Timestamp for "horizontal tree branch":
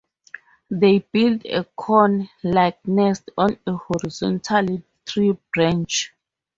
3.73-6.11